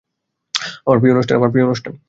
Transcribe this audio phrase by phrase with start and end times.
[1.35, 1.65] আমার প্রিয়
[1.65, 1.93] অনুষ্ঠান।